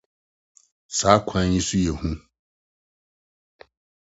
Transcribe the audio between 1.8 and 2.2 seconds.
yɛ hu.